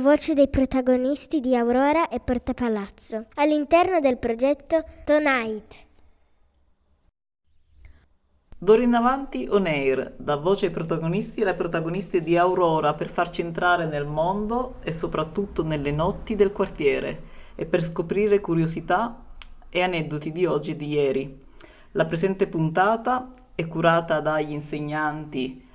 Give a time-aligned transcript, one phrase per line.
[0.00, 5.86] voce dei protagonisti di Aurora e Porta Palazzo all'interno del progetto Tonight.
[8.56, 13.08] D'ora in avanti on air, da voce ai protagonisti e alle protagoniste di Aurora per
[13.08, 17.22] farci entrare nel mondo e soprattutto nelle notti del quartiere
[17.54, 19.22] e per scoprire curiosità
[19.68, 21.42] e aneddoti di oggi e di ieri.
[21.92, 25.66] La presente puntata è curata dagli insegnanti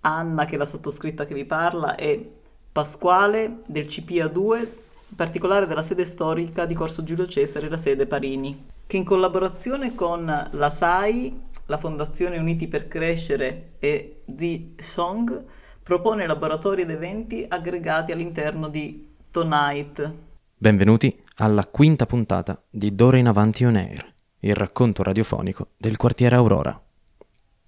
[0.00, 2.39] Anna, che è la sottoscritta che vi parla, e
[2.72, 8.66] Pasquale del CPA2, in particolare della sede storica di Corso Giulio Cesare, la sede Parini,
[8.86, 15.44] che in collaborazione con la SAI, la Fondazione Uniti per Crescere e Zi Song
[15.82, 20.12] propone laboratori ed eventi aggregati all'interno di Tonight.
[20.56, 26.36] Benvenuti alla quinta puntata di D'ora in avanti on air, il racconto radiofonico del quartiere
[26.36, 26.80] Aurora.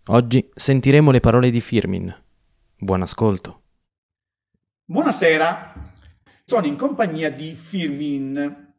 [0.07, 2.15] Oggi sentiremo le parole di Firmin.
[2.77, 3.62] Buon ascolto.
[4.85, 5.75] Buonasera,
[6.45, 8.75] sono in compagnia di Firmin.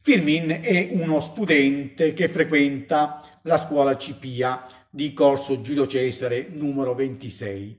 [0.00, 7.78] Firmin è uno studente che frequenta la scuola CPIA di Corso Giulio Cesare numero 26.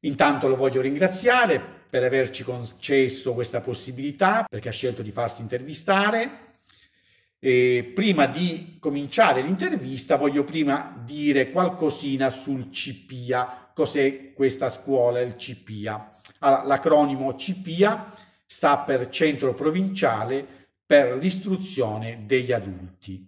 [0.00, 6.56] Intanto lo voglio ringraziare per averci concesso questa possibilità, perché ha scelto di farsi intervistare.
[7.38, 15.36] E prima di cominciare l'intervista voglio prima dire qualcosina sul CPIA, cos'è questa scuola, il
[15.36, 16.12] CPIA.
[16.40, 18.12] Allora, l'acronimo CPIA
[18.44, 20.46] sta per Centro Provinciale
[20.84, 23.26] per l'Istruzione degli Adulti.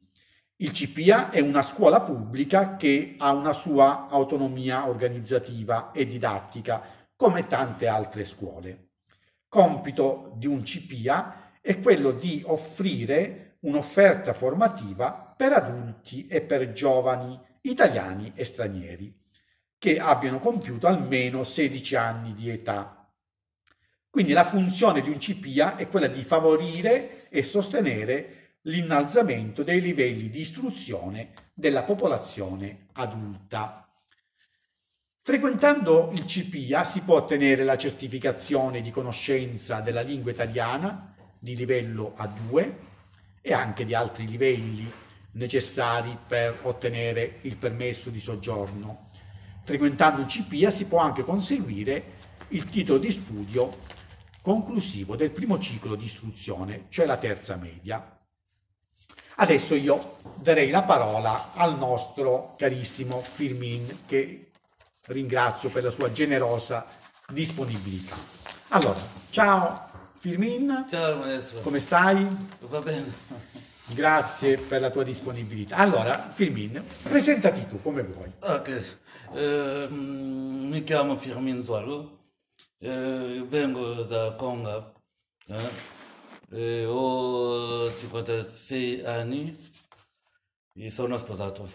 [0.56, 6.82] Il CPIA è una scuola pubblica che ha una sua autonomia organizzativa e didattica,
[7.16, 8.88] come tante altre scuole.
[9.48, 17.40] Compito di un CPIA è quello di offrire un'offerta formativa per adulti e per giovani
[17.62, 19.20] italiani e stranieri
[19.82, 23.04] che abbiano compiuto almeno 16 anni di età.
[24.08, 30.30] Quindi la funzione di un CPIA è quella di favorire e sostenere l'innalzamento dei livelli
[30.30, 33.92] di istruzione della popolazione adulta.
[35.20, 42.14] Frequentando il CPIA si può ottenere la certificazione di conoscenza della lingua italiana di livello
[42.18, 42.72] A2
[43.40, 44.88] e anche di altri livelli
[45.32, 49.10] necessari per ottenere il permesso di soggiorno
[49.64, 53.70] Frequentando il CPIA si può anche conseguire il titolo di studio
[54.42, 58.18] conclusivo del primo ciclo di istruzione, cioè la terza media.
[59.36, 64.50] Adesso io darei la parola al nostro carissimo Firmin che
[65.06, 66.84] ringrazio per la sua generosa
[67.28, 68.14] disponibilità.
[68.68, 69.00] Allora,
[69.30, 70.84] ciao Firmin.
[70.88, 71.60] Ciao maestro.
[71.60, 72.26] Come stai?
[72.60, 73.12] Va bene.
[73.94, 75.76] Grazie per la tua disponibilità.
[75.76, 78.30] Allora, Firmin, presentati tu come vuoi.
[78.40, 78.98] Ok.
[79.34, 82.18] Eh, mi chiamo Firmin Zualu,
[82.78, 84.92] eh, vengo da Conga,
[86.50, 89.56] eh, ho 56 anni
[90.74, 91.66] e sono sposato.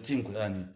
[0.00, 0.72] 5 anni.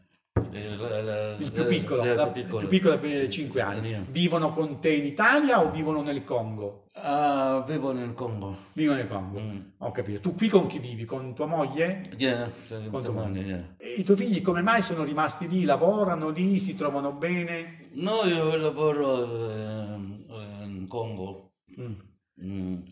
[0.53, 2.63] Eh, la- la- Il più piccolo, la- la- più piccolo.
[2.63, 3.95] il più piccolo è 5 anni.
[4.09, 6.85] Vivono con te in Italia o vivono nel Congo?
[6.95, 8.57] Ah, vivo nel Congo.
[8.73, 9.39] Vivono nel Congo.
[9.41, 9.59] Mm.
[9.79, 10.21] Ho capito.
[10.21, 11.05] Tu qui con chi vivi?
[11.05, 12.05] Con tua moglie?
[12.17, 13.41] Yeah, Con tua insomma, moglie.
[13.43, 13.75] yeah.
[13.77, 15.65] E I tuoi figli come mai sono rimasti lì?
[15.65, 16.59] Lavorano lì?
[16.59, 17.77] Si trovano bene?
[17.95, 20.25] No, io lavoro ehm,
[20.65, 21.55] in Congo.
[21.79, 21.95] Mm.
[22.43, 22.83] Mm,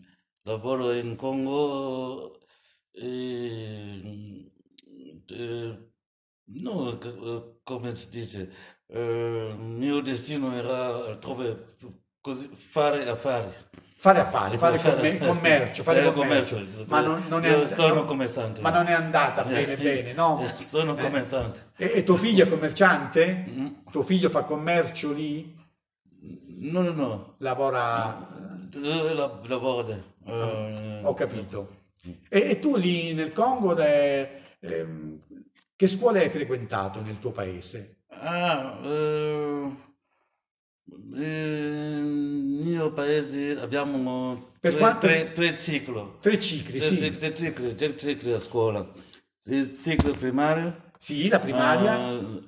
[0.43, 2.39] Lavoro in Congo
[2.91, 4.01] e,
[5.29, 5.77] eh,
[6.45, 8.51] no, c- eh, come si dice,
[8.87, 11.75] eh, il mio destino era trovare,
[12.21, 13.51] così, fare affari.
[13.99, 16.63] Fare affari, fare commer- commercio, fare Eh, commercio.
[16.89, 18.61] Ma non, non è and- sono no, commerciante.
[18.61, 20.39] Ma non è andata bene Eh, bene, no?
[20.43, 21.01] eh, Sono Eh.
[21.01, 21.71] commerciante.
[21.77, 23.45] E, e tuo figlio è commerciante?
[23.49, 23.67] Mm.
[23.89, 25.51] Tuo figlio fa commercio lì?
[26.59, 27.35] No, no, no.
[27.39, 28.27] Lavora...
[28.71, 29.87] Eh, la- Lavoro.
[30.25, 31.85] eh, Ho capito.
[32.29, 35.19] E, e tu lì nel Congo, de- ehm,
[35.75, 38.01] che scuole hai frequentato nel tuo paese?
[38.09, 39.75] Ah, eh,
[40.85, 42.36] nel
[42.67, 46.01] mio paese abbiamo Per tre, quanto- tre, tre cicli.
[46.19, 47.11] Tre cicli, Tre, sì.
[47.15, 48.87] tre- cicli, tre cicli a scuola.
[49.49, 51.93] Il ciclo primario, Sì, la primaria.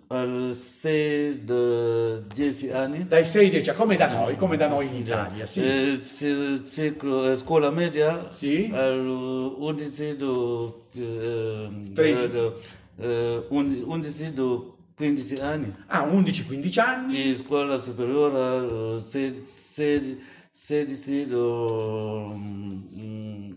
[0.07, 3.05] Ah, al 6 da 10 anni.
[3.05, 5.61] Dai 6 ai 10, come da noi, come da noi in Italia, sì.
[5.63, 8.71] Eh, ci- ciclo, eh, scuola media Sì.
[8.73, 12.29] al 11 do, eh, Tredici.
[12.31, 12.59] do,
[12.97, 15.73] eh, 11 do 15 anni.
[15.87, 17.29] Ah, 11-15 anni.
[17.31, 20.17] E scuola superiore eh, se- se-
[20.51, 23.49] 16 do mm,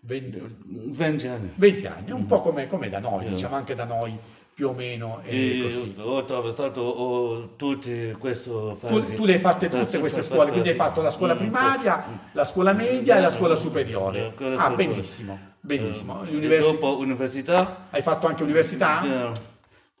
[0.00, 0.42] 20,
[0.90, 1.50] 20 anni.
[1.54, 4.18] 20 anni, un po' come, come da noi, diciamo anche da noi
[4.52, 5.94] più o meno è E così.
[6.00, 9.14] ho attraversato oh, tutte queste Tu, fasi.
[9.14, 12.04] tu le hai fatte tutte queste queste scuole, quindi hai fatto la scuola Mm, primaria,
[12.08, 12.14] mm.
[12.32, 14.34] la scuola media e la scuola Eh, superiore.
[14.56, 16.24] Ah, benissimo, benissimo.
[16.24, 19.04] Eh, L'universi- Dopo università, Hai fatto anche università?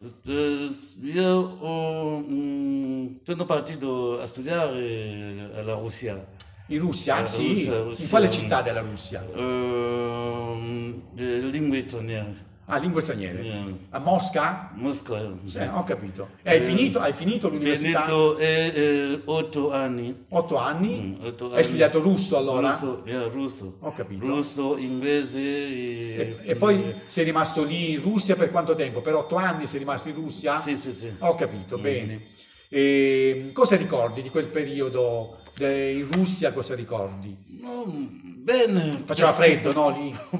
[0.00, 6.24] Io ho, mm, sono partito a studiare alla Russia.
[6.66, 7.20] In Russia?
[7.20, 7.48] Eh, Sì.
[7.54, 8.04] Russia, Russia.
[8.04, 9.26] In quale città della Russia?
[9.34, 12.46] Eh, lingue straniere.
[12.70, 13.40] Ah, lingue straniere.
[13.40, 14.70] Eh, A Mosca?
[14.74, 15.18] Mosca.
[15.44, 16.28] Sì, ho capito.
[16.42, 18.02] E hai finito, hai finito l'università?
[18.04, 20.24] Finito eh, eh, otto anni.
[20.28, 21.16] Otto anni?
[21.18, 21.62] Mm, otto Hai anni.
[21.64, 22.68] studiato russo allora?
[22.72, 23.76] Russo, eh, russo.
[23.80, 24.26] Ho capito.
[24.26, 29.00] Russo, inglese E, e, e poi sei rimasto lì in Russia per quanto tempo?
[29.00, 30.60] Per otto anni sei rimasto in Russia?
[30.60, 31.10] Sì, sì, sì.
[31.20, 31.82] Ho capito, Mm.
[31.82, 32.20] bene.
[32.70, 36.52] E cosa ricordi di quel periodo in Russia?
[36.52, 37.36] Cosa ricordi?
[37.60, 39.02] No, bene.
[39.04, 39.90] Faceva freddo, no?
[39.90, 40.16] Lì?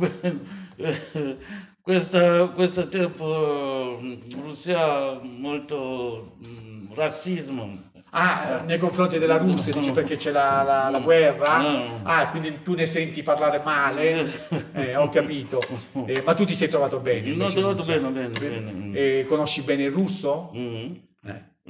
[0.78, 1.36] Bene.
[1.80, 7.86] Questa, questo tempo in Russia molto mm, razzismo.
[8.10, 11.58] Ah, nei confronti della Russia, dice perché c'è la, la- la guerra?
[11.60, 12.00] No.
[12.04, 14.46] Ah, quindi tu ne senti parlare male?
[14.78, 15.60] Eh, ho capito.
[16.06, 17.26] Eh, ma tu ti sei trovato bene?
[17.28, 18.96] No, invece in trovato bene, bene, bene.
[18.96, 20.52] E conosci bene il russo?
[20.54, 20.92] Mm.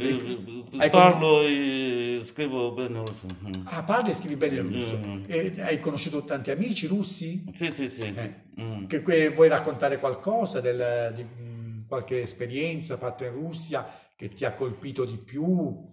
[0.01, 3.27] Hai Parlo e scrivo bene russo.
[3.47, 3.63] Mm.
[3.65, 4.99] Ah, parli e scrivi bene il russo.
[5.05, 5.25] Mm.
[5.27, 7.45] E hai conosciuto tanti amici russi?
[7.55, 8.03] Sì, sì, sì.
[8.03, 8.35] Eh.
[8.61, 8.87] Mm.
[8.87, 14.45] Che que- vuoi raccontare qualcosa del- di mh, qualche esperienza fatta in Russia che ti
[14.45, 15.91] ha colpito di più?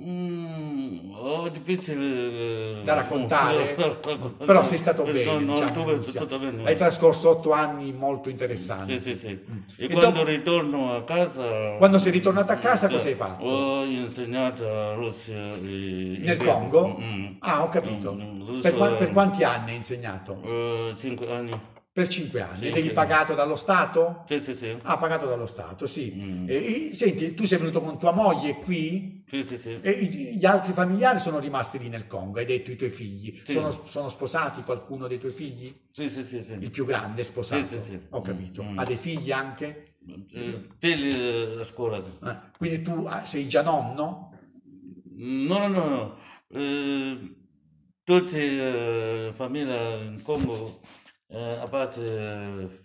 [0.00, 3.74] Mm, oh, difficile eh, Da raccontare?
[4.44, 6.62] Però sei stato bene, no, diciamo, tutto bene.
[6.64, 8.98] Hai trascorso otto anni molto interessanti.
[9.00, 9.28] Sì, sì, sì.
[9.28, 9.58] Mm.
[9.76, 11.74] E, E quando dopo- ritorno a casa...
[11.78, 13.44] Quando sei ritornato a casa eh, cosa hai fatto?
[13.44, 15.34] Ho insegnato a Russia.
[15.54, 16.36] e- Nel.
[16.36, 16.96] Congo?
[16.98, 17.26] Mm, mm.
[17.40, 18.14] Ah, ho capito.
[18.14, 18.20] Mm,
[18.56, 20.40] mm, Per, qua- per quanti anni hai insegnato?
[20.44, 21.50] eh, cinque anni.
[21.98, 22.58] Per cinque anni.
[22.58, 22.92] Sì, Ed eri sì.
[22.92, 24.22] pagato dallo Stato?
[24.28, 24.76] Sì, sì, sì.
[24.82, 26.12] Ah, pagato dallo Stato, sì.
[26.14, 26.48] Mm.
[26.48, 29.24] E- e- senti, tu sei venuto con tua moglie qui?
[29.26, 29.80] Sì, sì, sì.
[29.82, 33.42] E gli altri familiari sono rimasti lì nel Congo, hai detto i tuoi figli.
[33.44, 33.50] Sì.
[33.50, 35.74] Sono, sono sposati qualcuno dei tuoi figli?
[35.90, 36.52] Sì, sì, sì, sì.
[36.52, 37.66] Il più grande è sposato?
[37.66, 38.00] Sì, sì, sì.
[38.10, 38.62] Ho capito.
[38.62, 38.78] Mm.
[38.78, 39.96] Ha dei figli anche?
[40.34, 41.96] Eh, Figli eh, scuola.
[41.98, 44.38] Eh, Quindi tu ah, sei già nonno?
[45.16, 45.88] No, no, no.
[45.88, 46.16] no.
[46.46, 47.34] Eh,
[48.04, 50.78] tutte le famiglie in Congo,
[51.30, 52.00] eh, a parte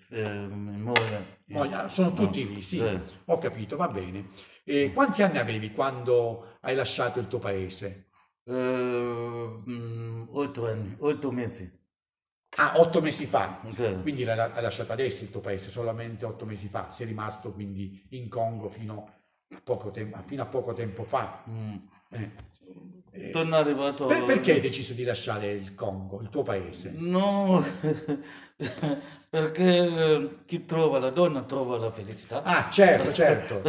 [0.10, 1.42] eh, eh, moglie.
[1.48, 2.78] Moglie, sono tutti lì, sì.
[2.78, 3.00] Sì.
[3.26, 4.28] Ho capito, va bene.
[4.64, 8.10] E quanti anni avevi quando hai lasciato il tuo paese?
[8.46, 11.82] Eh, mm, otto anni, otto mesi.
[12.58, 13.62] Ah, otto mesi fa.
[13.74, 13.98] Sì.
[14.02, 16.90] Quindi l'hai l'hai lasciato adesso il tuo paese, solamente otto mesi fa.
[16.90, 19.10] Sei rimasto quindi in Congo fino
[19.50, 21.44] a poco tempo, fino a poco tempo fa.
[21.50, 21.76] Mm.
[23.16, 23.30] Eh.
[23.32, 24.06] Sono arrivato...
[24.06, 26.92] per- perché hai deciso di lasciare il Congo, il tuo paese?
[26.98, 27.64] No,
[29.30, 32.42] perché eh, chi trova la donna trova la felicità.
[32.42, 33.62] Ah, certo, certo.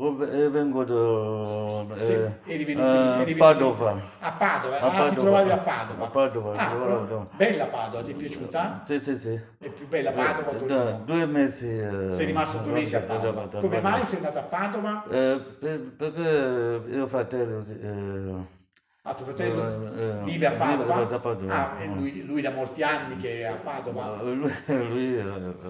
[0.00, 4.00] o, o ve- vengo da Sì, eh, eri venuto, eh, eri venuto- Padova.
[4.20, 5.20] A Padova, A ah, ti Padova.
[5.20, 6.04] trovavi a Padova.
[6.04, 8.82] A Padova, Ah, da- bella Padova, ti è piaciuta?
[8.86, 9.40] Sì, sì, sì.
[9.58, 11.02] È più bella Padova Da- Torino?
[11.04, 11.68] due mesi.
[11.68, 13.44] eh, Sei rimasto due mesi a da- da- Padova.
[13.46, 15.04] da- Come da- mai sei andato a Padova?
[15.10, 18.58] Eh, per- perché io fratello eh,
[19.02, 21.04] Ah, tuo fratello Eh, eh, vive a Padova?
[21.04, 21.54] da Padova.
[21.78, 24.20] Ah, lui, lui da molti anni che è a Padova?
[24.22, 25.22] lui, lui eh,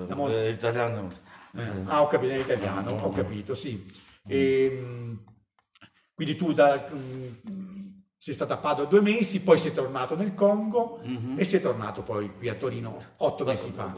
[0.06, 1.06] Da molto- è italiano.
[1.86, 4.08] Ah, ho capito, è italiano, ho capito, sì.
[4.30, 5.22] Ehm,
[6.14, 11.00] quindi tu da- mm, sei stato a Padova due mesi, poi sei tornato nel Congo
[11.02, 11.38] Mhm.
[11.38, 13.94] e sei tornato poi qui a Torino otto mesi fa.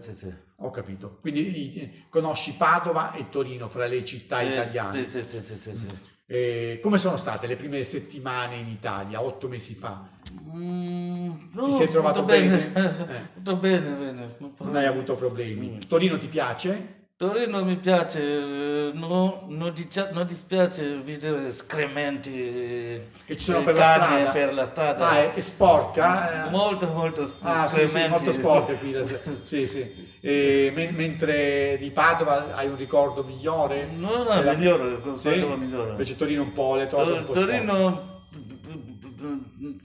[0.00, 0.32] Sì, sì.
[0.56, 1.18] Ho capito.
[1.20, 5.04] Quindi eh, conosci Padova e Torino fra le città Sì, italiane.
[5.08, 5.86] Sì, sì, sì, sì, sì.
[6.24, 10.08] Eh, come sono state le prime settimane in Italia, otto mesi fa?
[10.54, 12.56] Mm, Ti sei trovato bene?
[12.68, 12.96] bene?
[13.12, 13.34] Eh.
[13.34, 14.36] Tutto bene, bene.
[14.38, 15.72] Non hai avuto problemi.
[15.72, 15.78] Mm.
[15.88, 17.00] Torino ti piace?
[17.26, 23.62] Torino mi piace, eh, no, non, dicia- non dispiace vedere escrementi Che ci sono eh,
[23.62, 24.30] per la strada?
[24.30, 25.08] per la strada.
[25.08, 26.46] Ah, è, è sporca?
[26.46, 26.50] eh?
[26.50, 28.90] Molto, molto Ah, sì, sì, molto sporca qui.
[28.90, 29.04] la-
[29.44, 30.10] Sì, sì.
[30.20, 33.88] E men- mentre di Padova hai un ricordo migliore?
[33.94, 35.28] No, no, Della- migliore, Sì?
[35.28, 35.90] Padova migliore.
[35.90, 37.32] Invece Torino un po', le trovato un po'.
[37.34, 38.10] Torino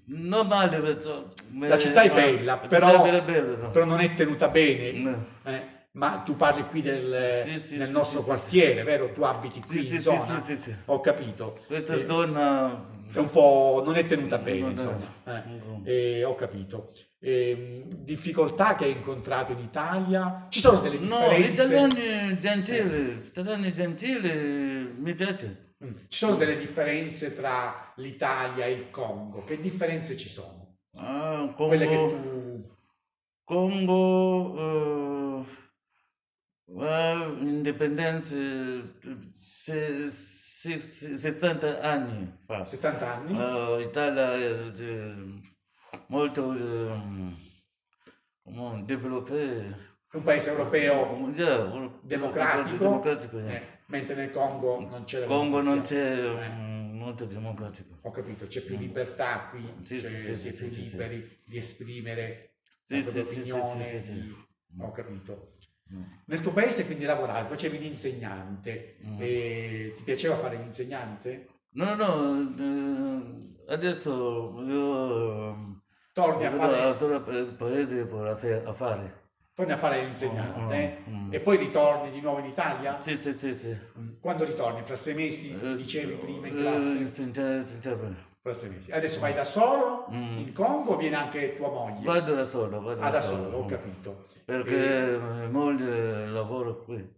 [0.05, 1.23] non male, però-
[1.59, 3.69] La città è bella, la però, città è bella, bella, no.
[3.69, 4.91] però non è tenuta bene.
[4.93, 5.25] No.
[5.43, 9.11] Eh, ma tu parli qui del, Sì, sì, nel sì, nostro quartiere, vero?
[9.11, 10.43] Tu abiti qui in zona?
[10.85, 11.59] Ho capito.
[11.65, 14.71] Questa Eh, zona è un po' non è tenuta bene, No, no.
[14.71, 15.13] insomma.
[15.25, 15.81] Eh, No.
[15.85, 16.91] eh, ho capito.
[17.19, 20.45] Ehm, difficoltà che hai incontrato in Italia?
[20.49, 21.63] Ci sono delle No, differenze?
[21.63, 25.73] italiani gentili, italiani gentili, mi piace.
[25.83, 25.91] Mm.
[26.07, 29.43] Ci sono delle differenze tra l'Italia e il Congo?
[29.43, 30.75] Che differenze ci sono?
[30.95, 32.69] Ah, Quelle che Congo, tu...
[33.43, 34.53] Congo,
[39.31, 40.79] se- se-
[41.17, 42.65] 60 anni fa.
[42.65, 43.33] 70 anni?
[43.83, 45.41] Italia è eh,
[46.07, 47.35] molto eh,
[48.43, 49.85] come sviluppata.
[50.09, 53.55] Un paese europeo Yeah, democratico, democratico, yeah.
[53.55, 56.49] eh, mentre nel Congo non c'è la Congo non c'è Eh.
[56.49, 57.97] mm, molto democratico.
[58.01, 61.57] Ho capito, c'è più libertà qui, Sì, cioè, sì, si è sì, più liberi di
[61.57, 62.55] esprimere
[62.85, 63.99] Sì, la propria opinione.
[64.01, 64.35] di-
[64.79, 65.56] Ho capito.
[65.93, 66.01] Mm.
[66.25, 69.17] Nel tuo paese quindi lavoravi, facevi l'insegnante Mm.
[69.19, 71.47] e ti piaceva fare l'insegnante?
[71.71, 75.81] No, no, eh, adesso io ehm,
[76.13, 77.13] Torni a fare, per
[78.25, 79.11] affa- affari.
[79.53, 81.33] torni a fare l'insegnante mm.
[81.33, 82.99] e poi ritorni di nuovo in Italia?
[83.01, 83.77] Sì, sì, sì, sì.
[84.19, 84.81] Quando ritorni?
[84.83, 85.57] Fra sei mesi?
[85.59, 86.97] Eh, Dicevi prima in eh, classe?
[86.97, 88.25] Fra sei mesi.
[88.51, 90.37] Adesso vai da solo Mm.
[90.39, 92.05] in Congo o viene anche tua moglie?
[92.05, 93.67] Vado da solo, vado Ah, da solo, ho mm.
[93.67, 94.25] capito.
[94.45, 94.75] Perché
[95.13, 97.15] E- mia moglie lavora qui.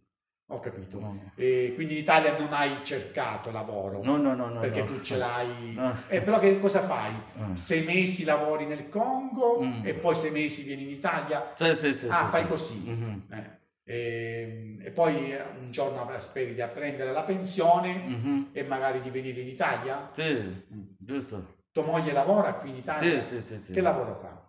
[0.51, 0.99] ho capito.
[0.99, 1.17] Mm.
[1.35, 4.01] E quindi in Italia non hai cercato lavoro?
[4.03, 4.59] No, no, no, no.
[4.59, 4.85] perché no.
[4.87, 5.75] tu ce l'hai.
[5.77, 5.95] Ah.
[6.07, 7.11] Eh, però che cosa fai?
[7.39, 7.53] Mm.
[7.53, 9.85] Sei mesi lavori nel Congo Mm.
[9.85, 11.51] e poi sei mesi vieni in Italia?
[11.53, 12.07] Sì, sì, sì.
[12.09, 12.47] ah, sì, fai sì.
[12.47, 12.73] così.
[12.83, 13.21] Mhm.
[13.31, 13.57] Eh.
[13.91, 18.49] E, e poi eh, un giorno speri di prendere la pensione Mhm.
[18.51, 20.09] e magari di venire in Italia?
[20.11, 20.63] Sì,
[21.09, 21.57] giusto.
[21.71, 23.25] Tua moglie lavora qui in Italia?
[23.25, 23.73] Sì, sì, sì.
[23.73, 24.47] Che lavoro fa?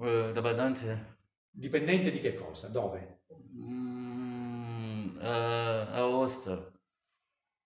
[0.00, 1.16] Eh, Da badante?
[1.50, 2.68] Dipendente di che cosa?
[2.68, 3.24] Dove?
[3.54, 6.72] Mm, eh, a Osta.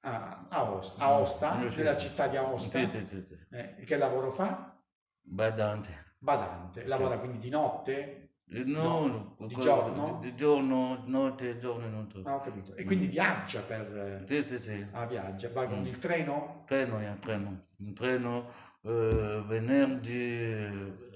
[0.05, 1.71] Ah, a Aosta, a Aosta?
[1.71, 2.89] Sì, nella città di Aosta?
[2.89, 3.39] Sì, sì, sì.
[3.51, 4.77] Eh, che lavoro fa?
[5.21, 6.17] Badante.
[6.19, 6.85] Badante.
[6.87, 8.32] Lavora quindi di notte?
[8.53, 10.19] No, No, di giorno?
[10.21, 12.21] Di, di giorno, notte, giorno, notte.
[12.25, 12.75] Ah, ho capito.
[12.75, 14.25] E quindi viaggia per...
[14.27, 14.87] Sì, sì, sì.
[14.93, 15.49] Ah, viaggia.
[15.53, 15.87] Va con Mm.
[15.87, 16.65] il treno?
[16.67, 17.65] Treno, ja, treno.
[17.79, 18.51] Un treno,
[18.83, 20.41] eh, venerdì...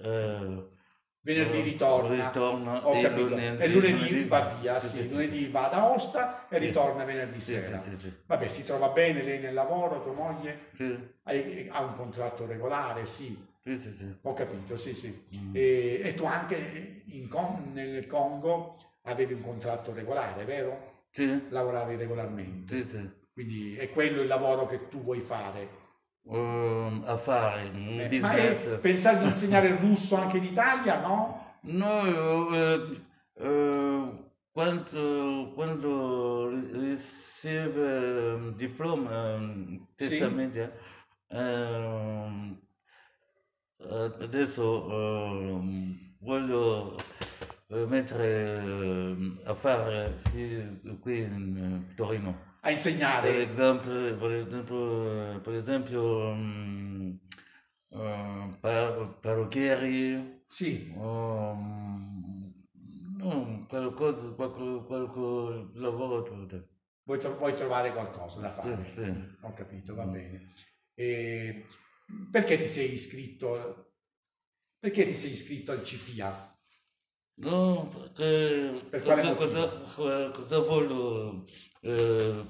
[0.01, 0.65] eh,
[1.21, 2.25] Venerdì eh, ritorna.
[2.25, 3.35] ritorna Ho e capito.
[3.35, 7.37] lunedì- e lunedì, va via, Sì, sì, sì, lunedì va ad Aosta e ritorna venerdì
[7.37, 7.83] sera.
[8.25, 10.71] Vabbè, si trova bene lei nel lavoro, tua moglie?
[11.23, 13.45] Ha un contratto regolare, sì.
[13.79, 14.15] Sì, sì.
[14.21, 15.25] Ho capito, sì, sì.
[15.35, 15.55] Mm.
[15.55, 21.05] E, e tu anche in Con- nel Congo avevi un contratto regolare, vero?
[21.11, 22.83] Sì, Lavoravi regolarmente.
[22.83, 23.09] sì, sì.
[23.33, 25.85] Quindi è quello il lavoro che tu vuoi fare.
[26.23, 28.65] Um, affari, un Eh, ma business.
[28.65, 31.55] è, pensavi di insegnare il russo anche in Italia, no?
[31.61, 33.01] No, eh,
[33.35, 34.11] eh,
[34.51, 40.09] quando, quando ri- riceve un diploma, um, Sì.
[40.09, 40.71] testa media,
[41.29, 42.65] ehm, eh,
[43.79, 44.89] adesso
[45.59, 46.95] ehm, voglio
[47.67, 52.45] eh, mettere ehm, a fare qui, in eh, Torino.
[52.61, 53.49] A Per insegnare.
[53.49, 57.11] esempio, per esempio, per esempio mm,
[57.89, 60.91] eh, par- parrucchieri, Sì.
[60.95, 62.53] um,
[63.17, 66.67] No, qualcosa, qualche, qualche lavoro tutto.
[67.03, 68.83] Vuoi, tro- vuoi trovare qualcosa da fare?
[68.85, 69.13] Sì, sì.
[69.41, 70.11] Ho capito, va Mm.
[70.11, 70.47] bene.
[70.93, 71.65] E
[72.31, 73.93] perché ti sei iscritto?
[74.79, 76.55] Perché ti sei iscritto al CPA?
[77.39, 79.85] No, perché Per quale cosa, motivo?
[79.95, 81.43] cosa, cosa voglio
[81.81, 82.45] eh,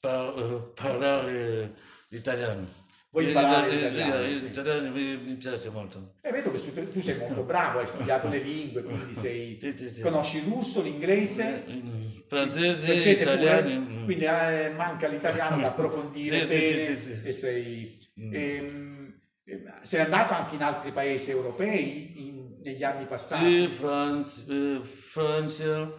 [0.00, 1.74] par- eh, parlare
[2.08, 2.79] l'italiano.
[3.12, 5.20] Vuoi Eh, imparare eh, l'italiano, eh, sì.
[5.26, 6.14] Mi, piace molto.
[6.20, 9.90] E vedo che tu, sei molto bravo, hai studiato le lingue, quindi sei, Sì, sì,
[9.90, 10.00] sì.
[10.00, 13.62] conosci il russo, l'inglese, Mm, Francese, francese italiano.
[13.62, 14.04] pure, mm.
[14.04, 17.20] quindi eh, manca l'italiano da approfondire Sì, sì, bene sì, sì, sì.
[17.26, 17.98] e sei...
[18.20, 18.34] Mm.
[18.34, 23.66] ehm, eh, sei andato anche in altri paesi europei in- negli anni Sì, passati?
[23.68, 25.92] Franz- eh, Francia,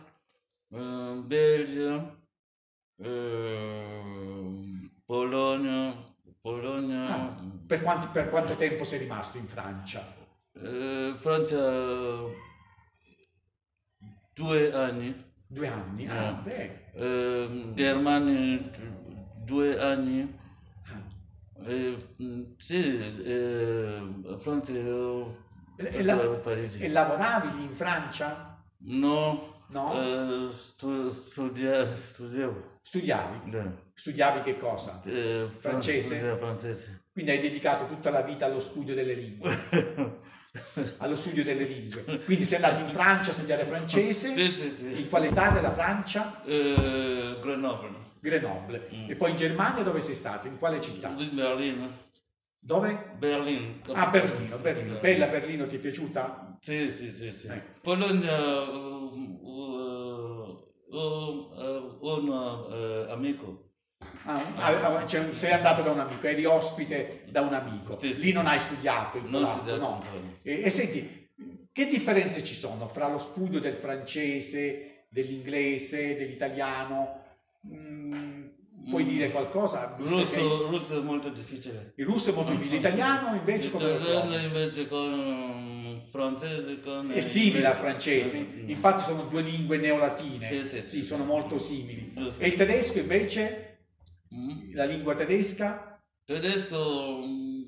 [0.72, 2.20] eh, Belgio,
[3.02, 4.02] eh,
[5.06, 6.00] Polonia,
[6.42, 7.36] Polonia, Ah,
[7.68, 10.04] per, quanti- per quanto tempo sei rimasto in Francia?
[10.54, 11.60] eh, Francia
[14.34, 16.06] due anni, Due anni?
[16.06, 16.10] Eh.
[16.18, 16.92] Ah, beh.
[16.94, 18.60] eh, Germania
[19.46, 20.40] due anni,
[20.86, 21.68] Ah.
[21.70, 26.22] eh, mm, sì, eh, Francia E, la-
[26.80, 28.64] e lavoravi lì in Francia?
[28.84, 29.94] No, No?
[30.02, 32.80] eh, stu- studia- studiavo.
[32.82, 33.52] Studiavi?
[33.56, 35.00] eh, Studiavi che cosa?
[35.06, 36.16] eh, fran- Francese?
[36.16, 37.04] studiavo francese.
[37.14, 39.60] Quindi hai dedicato tutta la vita allo studio delle lingue.
[40.98, 42.24] allo studio delle lingue.
[42.24, 44.34] Quindi sei andato in Francia a studiare francese.
[44.34, 45.02] Sì, sì, sì.
[45.02, 46.44] In quale età della Francia?
[46.44, 47.94] Eh, Grenoble.
[48.20, 48.90] Grenoble.
[48.92, 49.12] Mm.
[49.12, 50.48] E poi in Germania dove sei stato?
[50.48, 51.10] In quale città?
[51.10, 51.92] Berlino.
[52.58, 53.14] Dove?
[53.20, 53.82] Berlino.
[53.92, 54.98] Ah, Berlino, Berlino.
[54.98, 56.58] Bella Berlino, ti è piaciuta?
[56.60, 57.50] Sì, sì, sì, sì.
[57.50, 57.80] Ecco.
[57.82, 59.12] Polonia, eh,
[60.92, 63.70] eh, ho eh, un eh, amico.
[64.26, 67.98] Ah, ah, ah, cioè, sei andato da un amico, eri ospite da un amico.
[68.00, 68.16] Sì.
[68.18, 70.04] Lì non hai studiato il Non studiato no?
[70.16, 70.38] il.
[70.52, 71.30] E, e senti,
[71.72, 77.20] che differenze ci sono fra lo studio del francese, dell'inglese, dell'italiano?
[77.68, 78.44] Mm,
[78.90, 79.08] puoi Mm.
[79.08, 79.96] dire qualcosa?
[79.96, 81.94] Che Russo, russo è molto difficile.
[81.96, 87.12] Il russo è molto difficile, l'italiano invece come L'italiano invece con francese con...
[87.12, 88.70] È simile al francese, Mm.
[88.70, 92.14] infatti sono due lingue neolatine, Sì, sì, sì, sono molto simili.
[92.40, 93.71] E il tedesco invece,
[94.34, 94.74] Mm.
[94.76, 96.02] la lingua tedesca?
[96.24, 97.64] Tedesco, mm,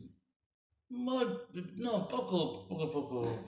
[0.88, 1.47] mo-
[1.78, 3.45] no, poco, poco, poco,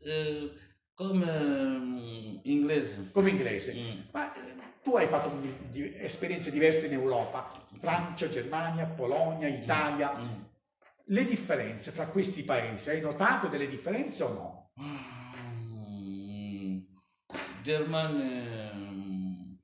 [0.00, 0.52] eh,
[0.94, 3.10] come mm, inglese.
[3.12, 3.74] come inglese.
[3.74, 4.00] Mm.
[4.12, 10.16] Ma eh, tu hai fatto di- di- esperienze diverse in Europa, Francia, Germania, Polonia, Italia.
[10.16, 10.46] Mm.
[11.10, 14.70] Le differenze fra questi paesi, hai notato delle differenze o no?
[14.80, 15.16] Mm.
[17.62, 19.54] Germania, mm,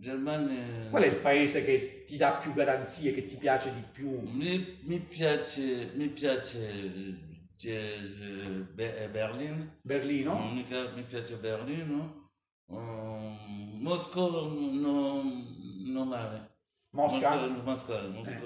[0.00, 4.20] Germania, Qual è il paese che ti dà più garanzie, che ti piace di più?
[4.20, 6.70] mi, mi piace, mi piace
[7.64, 9.78] eh, Be- Berlino.
[9.82, 10.38] Berlino?
[10.38, 12.26] Mi, mi piace Berlino.
[12.66, 15.44] Um, Mosca non
[15.92, 16.50] no male.
[16.90, 17.46] Mosca?
[17.64, 18.36] Mosca, Mosca,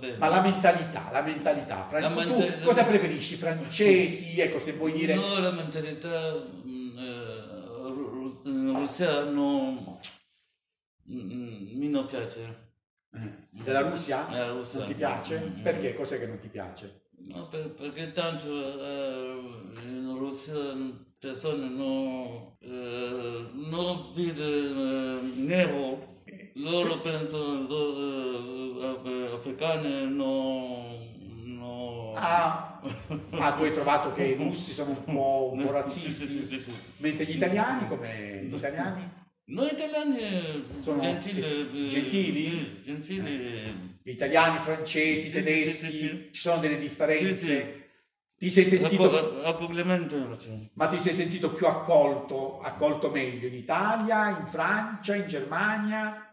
[0.00, 0.16] bene.
[0.18, 1.86] Ma la mentalità, la mentalità.
[1.86, 2.34] Fra- La tu
[2.64, 3.36] cosa preferisci?
[3.36, 4.40] Francesi?
[4.40, 5.14] Ecco, se vuoi dire...
[5.14, 6.34] No, la mentalità
[6.66, 9.98] mm, eh, ru- in Russia no,
[11.10, 12.68] mm, mi non piace.
[13.12, 13.18] Eh,
[13.50, 14.28] Della Russia?
[14.30, 14.78] La Russia.
[14.80, 15.40] Non ti piace?
[15.40, 15.62] Mm.
[15.62, 15.94] Perché?
[15.94, 17.02] Cos'è che non ti piace?
[17.26, 19.38] No, per- perché tanto eh,
[19.82, 20.54] in Russia
[21.18, 26.08] persone non, eh, non vedono eh, nero.
[26.54, 30.96] Loro pensano, loro, eh, eh, africani no,
[31.44, 32.12] no.
[32.14, 32.80] Ah,
[33.30, 36.24] ah, tu hai trovato che i russi sono un po', un po' Sì, sì, sì,
[36.24, 36.72] razzisti, sì, sì.
[36.98, 39.10] mentre gli italiani, come gli italiani?
[39.50, 42.42] Noi italiani Sono gentili, eh, gentili?
[42.44, 43.98] sì, gentili.
[44.04, 46.28] Italiani, francesi, Sì, tedeschi, sì, sì.
[46.32, 47.76] ci sono delle differenze.
[48.36, 49.58] Ti sei sentito, A,
[50.74, 56.32] ma ti sei sentito più accolto, accolto meglio in Italia, in Francia, in Germania?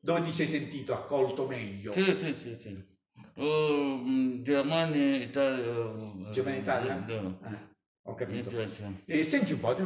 [0.00, 1.92] Dove ti sei sentito accolto meglio?
[1.92, 2.84] Sì, sì, sì, sì.
[3.36, 4.02] Oh,
[4.42, 5.64] Germania, Italia.
[5.64, 7.06] eh, Germania, Italia?
[7.06, 7.76] eh, Eh,
[8.08, 8.50] ho capito.
[9.04, 9.76] E senti un po',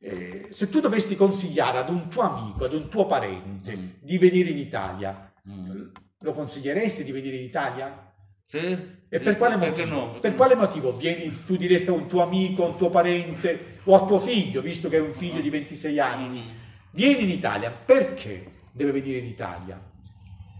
[0.00, 3.86] eh, se tu dovessi consigliare ad un tuo amico, ad un tuo parente Mm.
[4.00, 5.86] di venire in Italia, Mm.
[6.20, 8.12] lo consiglieresti di venire in Italia?
[8.46, 8.58] Sì?
[8.58, 9.86] E Sì, per quale motivo?
[9.94, 10.18] no?
[10.20, 13.94] Per quale motivo vieni, tu diresti a un tuo amico, a un tuo parente o
[13.96, 16.02] a tuo figlio, visto che è un figlio di 26 no?
[16.04, 16.50] anni, Mm.
[16.92, 19.80] vieni in Italia, perché deve venire in Italia?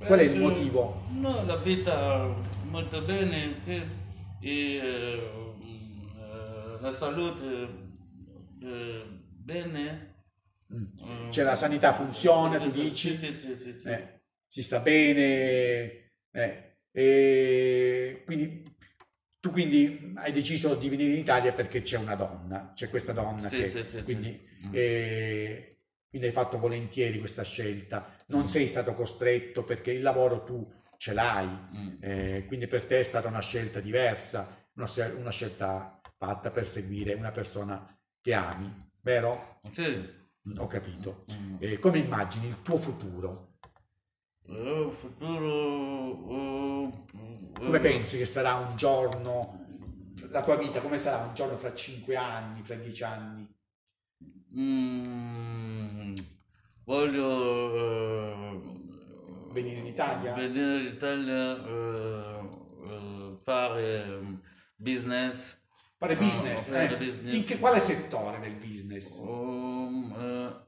[0.04, 1.02] Qual è il Perché- motivo?
[1.20, 2.34] No, la vita
[2.68, 3.74] molto bene, che,
[4.40, 5.43] e, eh, eh,
[6.84, 7.68] la salute
[8.60, 10.12] eh, bene.
[10.72, 10.84] Mm.
[11.02, 11.30] Mm.
[11.30, 13.18] Cioè la sanità funziona, Sì, tu dici?
[13.18, 13.88] Sì, sì, sì, sì.
[13.88, 18.62] Eh, si sta bene, eh, e quindi
[19.40, 23.48] tu quindi hai deciso di venire in Italia perché c'è una donna, c'è questa donna
[23.48, 24.48] Sì, che sì, quindi.
[24.66, 24.70] Mm.
[24.72, 25.68] eh,
[26.08, 31.12] quindi hai fatto volentieri questa scelta, non sei stato costretto perché il lavoro tu ce
[31.12, 31.96] l'hai, Mm.
[32.00, 37.14] eh, quindi per te è stata una scelta diversa, una, una scelta fatta per seguire
[37.14, 37.86] una persona
[38.20, 39.60] che ami, vero?
[39.72, 40.22] Sì.
[40.58, 41.24] Ho capito.
[41.32, 41.56] Mm.
[41.58, 43.56] Eh, come immagini il tuo futuro?
[44.46, 46.20] Eh, futuro...
[46.30, 46.90] eh,
[47.58, 49.66] Come eh, pensi che sarà un giorno,
[50.30, 53.48] la tua vita, come sarà un giorno fra cinque anni, fra dieci anni?
[54.56, 56.14] mm,
[56.84, 57.74] voglio...
[57.76, 58.82] eh,
[59.52, 60.34] Venire in Italia?
[60.34, 64.34] Venire in Italia, eh, fare mm,
[64.76, 65.62] business.
[66.04, 66.96] Fare Ah, business, fare eh?
[66.98, 67.34] business.
[67.34, 69.16] In che, quale settore del business?
[69.16, 70.14] Um,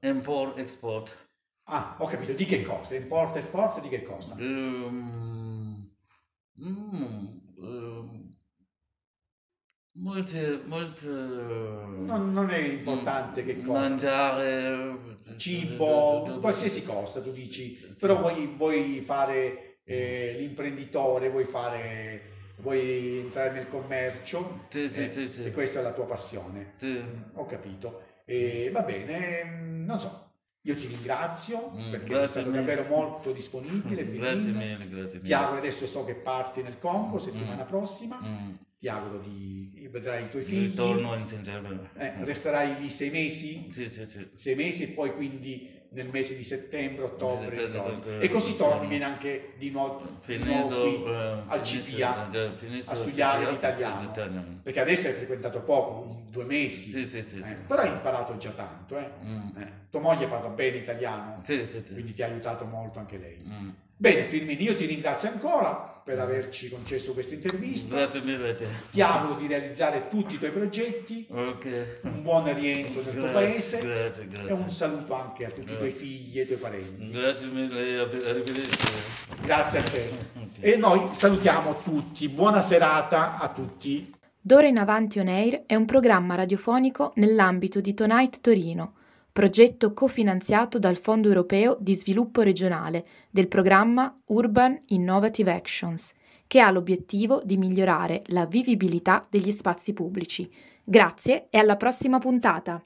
[0.00, 1.14] eh, import, export.
[1.64, 2.94] Ah, ho capito, di che cosa?
[2.94, 4.34] Import, export, di che cosa?
[4.38, 5.90] Um,
[6.58, 7.26] mm,
[7.58, 8.30] um,
[9.96, 11.06] molte, molte...
[11.06, 13.80] Non, non è importante che cosa.
[13.80, 15.14] Mangiare...
[15.36, 23.52] Cibo, qualsiasi cosa tu dici, però vuoi, vuoi fare eh, l'imprenditore, vuoi fare, vuoi entrare
[23.52, 26.74] nel commercio Sì, sì, eh, sì, e questa è la tua passione.
[27.34, 28.02] Ho capito.
[28.24, 30.30] E va bene, mm, non so,
[30.62, 32.64] io ti ringrazio Mm, perché sei stato mille.
[32.64, 34.04] davvero molto disponibile.
[34.16, 37.66] Grazie mille, grazie Ti auguro adesso so che parti nel Congo settimana Mm.
[37.66, 38.54] prossima, Mm.
[38.78, 41.90] ti auguro di vedrai i tuoi figli, Ritorno in settembre.
[41.96, 44.28] eh, resterai lì sei mesi, Sì, sì, sì.
[44.34, 49.04] sei mesi e poi quindi nel mese di settembre, ottobre Settembre, e così torni, vieni
[49.04, 53.50] anche di nuovo, di Finito, nuovo qui eh, al finito- CPA finito a studiare CPA,
[53.50, 54.00] l'italiano.
[54.02, 54.58] l'italiano.
[54.62, 58.50] perché adesso hai frequentato poco, due mesi, Sì, sì, sì, eh, però hai imparato già
[58.50, 58.98] tanto.
[58.98, 59.10] Eh?
[59.24, 59.56] Mm.
[59.56, 63.42] Eh, tua moglie parla bene italiano, quindi ti ha aiutato molto anche lei.
[63.46, 63.68] Mm.
[63.98, 67.96] Bene, Firmini, io ti ringrazio ancora per averci concesso questa intervista.
[67.96, 68.66] Grazie mille a te.
[68.90, 72.00] Ti auguro di realizzare tutti i tuoi progetti, Ok.
[72.02, 74.52] un buon rientro nel tuo Grazie, paese grazie, e grazie.
[74.52, 77.10] un saluto anche a tutti i tuoi figli e ai tuoi parenti.
[77.10, 78.86] Grazie mille, arrivederci.
[79.42, 80.08] Grazie a te.
[80.60, 82.28] E noi salutiamo tutti.
[82.28, 84.12] Buona serata a tutti.
[84.38, 88.92] D'ora in avanti On Air è un programma radiofonico nell'ambito di Tonight Torino,
[89.36, 96.14] progetto cofinanziato dal Fondo Europeo di Sviluppo Regionale del programma Urban Innovative Actions,
[96.46, 100.50] che ha l'obiettivo di migliorare la vivibilità degli spazi pubblici.
[100.82, 102.80] Grazie e alla prossima puntata!